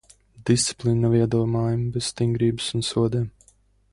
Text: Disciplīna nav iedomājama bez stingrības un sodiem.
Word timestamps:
Disciplīna 0.49 1.01
nav 1.03 1.17
iedomājama 1.19 1.93
bez 1.97 2.09
stingrības 2.13 2.73
un 2.79 2.87
sodiem. 2.91 3.31